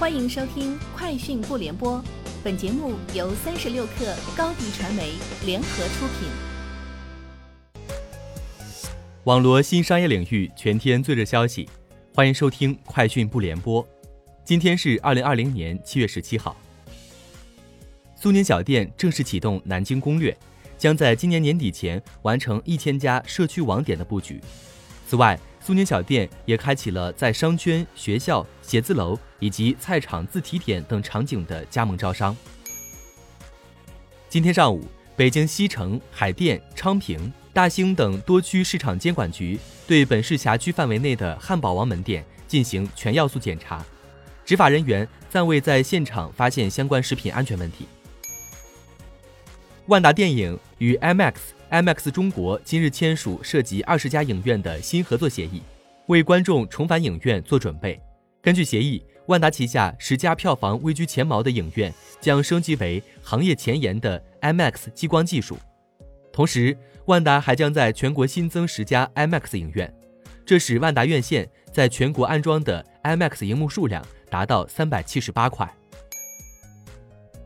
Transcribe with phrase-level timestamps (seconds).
[0.00, 1.98] 欢迎收听《快讯不联播》，
[2.42, 5.12] 本节目由三十六克高低传媒
[5.44, 6.30] 联合出品。
[9.24, 11.68] 网罗新商业领域全天最热消息，
[12.14, 13.84] 欢迎收听《快讯不联播》。
[14.42, 16.56] 今天是二零二零年七月十七号。
[18.16, 20.34] 苏宁小店正式启动南京攻略，
[20.78, 24.40] 将在今年年底前完成一千家社区网点的布局。
[25.06, 32.34] 此外，苏宁小店也开启了在商圈、学校、写字楼以及菜场自提点等场景的加盟招商。
[34.28, 34.84] 今天上午，
[35.16, 43.84] 北京西城、海淀、昌平、大兴等多区市场监管局对本市辖区范围内的汉堡王门店进行全要素检查，
[44.44, 47.86] 执法人员暂未在现场发现相关食品安全问题。
[49.86, 51.34] 万达电影与 IMAX。
[51.70, 55.62] IMAX 中国今日签署涉及二十家影院的新合作协议，
[56.06, 58.00] 为观众重返影院做准备。
[58.42, 65.56] 根据协议，万达旗下十家票房位居前茅的影院将升级为行业前沿的 IMAX 激光技术。
[66.32, 69.94] 同时，万达还将在全国新增十家 IMAX 影院，
[70.44, 75.72] 这使万达院线在全国安装的 IMAX 荧幕数量达到三百七十八块。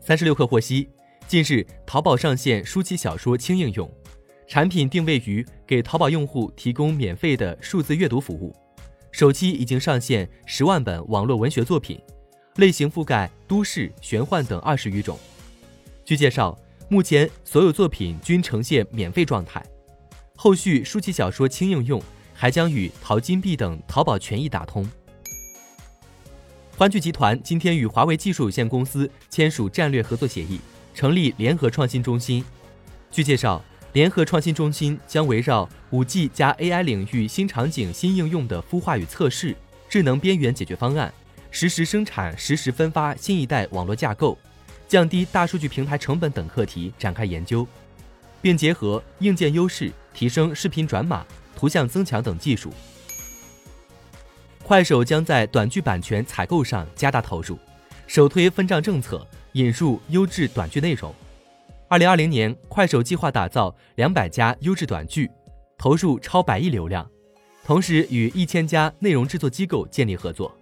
[0.00, 0.88] 三十六氪获悉，
[1.28, 3.90] 近日淘宝上线书旗小说轻应用。
[4.46, 8.54] 产品定位于给淘宝用户提供免费的数字阅读服务，
[9.10, 12.00] 首期已经上线十万本网络文学作品，
[12.58, 15.18] 类型覆盖都市、玄幻等二十余种。
[16.04, 16.56] 据介绍，
[16.88, 19.60] 目前所有作品均呈现免费状态，
[20.36, 22.00] 后续书籍小说轻应用
[22.32, 24.88] 还将与淘金币等淘宝权益打通。
[26.76, 30.60] 欢聚集团今天与华为技术有限公司签署战略合作协议，
[30.96, 32.44] 成立联合创新中心。
[33.12, 33.62] 据介绍。
[33.92, 39.56] 联合创新中心将围绕五 G 加 AI 领域新场景、新应用的孵化与测试、
[39.88, 41.10] 智能边缘解决方案、
[41.50, 44.36] 实时生产、实时分发新一代网络架构、
[44.86, 47.66] 降低大数据平台成本等课题展开研究，
[48.42, 51.24] 并结合硬件优势提升视频转码、
[51.56, 52.70] 图像增强等技术。
[54.62, 57.58] 快手将在短剧版权采购上加大投入，
[58.06, 61.14] 首推分账政策，引入优质短剧内容。
[61.88, 65.30] 二零二零年，快手计划打造两百家优质短剧，
[65.78, 67.10] 投入超百亿流量，
[67.64, 70.54] 同时与一千家内容制作机构建立合作。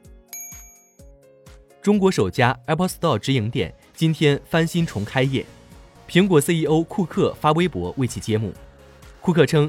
[1.82, 5.44] 中国首家 Apple Store 直营店今天翻新重开业，
[6.08, 8.52] 苹果 CEO 库克发微博为其揭幕。
[9.20, 9.68] 库克称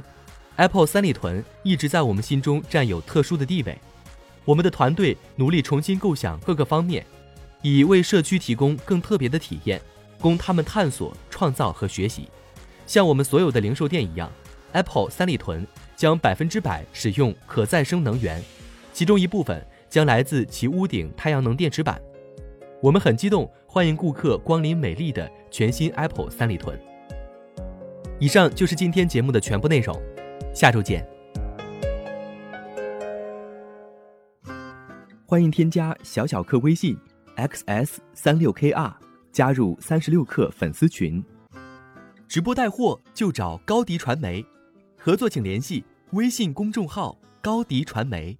[0.58, 3.76] ：“Apple 三里屯一直在我们心中占有特殊的地位，
[4.46, 7.04] 我们的团队努力重新构想各个方面，
[7.74, 9.82] 以为社区提供更特别的体验。”
[10.22, 12.30] 供他们探索、创造和学习，
[12.88, 14.32] 像我们所有的零售店一样
[14.72, 18.42] ，Apple 三里屯将百分之百使用可再生能源，
[18.92, 22.02] 其中一部分将来自其屋顶太阳能电池板。
[22.82, 26.80] 我们很激动，欢迎顾客光临美丽的全新 Apple 三里屯。
[28.18, 30.02] 以上就是今天节目的全部内容，
[30.56, 31.06] 下周见。
[35.28, 36.98] 欢迎添加小小客微信
[37.38, 38.94] ：xs 三六 kr。
[39.32, 41.22] 加入三十六氪粉丝群，
[42.26, 44.42] 直播带货就找高迪传媒，
[44.98, 48.38] 合作请联系微信公众号高迪传媒。